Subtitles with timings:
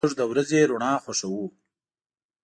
[0.03, 1.43] موږ د ورځې رڼا خوښو.